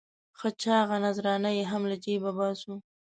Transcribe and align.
ښه 0.39 0.49
چاغه 0.61 0.97
نذرانه 1.05 1.49
یې 1.57 1.63
هم 1.71 1.83
له 1.91 1.95
جېبه 2.05 2.31
باسو. 2.37 2.73